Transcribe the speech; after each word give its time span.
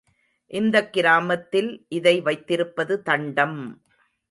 இந்தக் 0.53 0.93
கிராமத்தில் 0.93 1.85
இதை 1.89 2.21
வைத்திருப்பது 2.21 3.01
தண்டம். 3.01 3.57